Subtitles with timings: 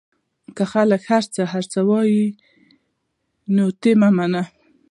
[0.71, 2.25] خلک به هرڅه هرڅه وايي
[3.55, 4.43] نو ته يې منې؟